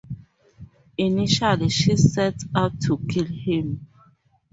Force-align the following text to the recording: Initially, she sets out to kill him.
Initially, 0.97 1.69
she 1.69 1.95
sets 1.95 2.47
out 2.55 2.81
to 2.81 2.97
kill 3.07 3.25
him. 3.25 3.85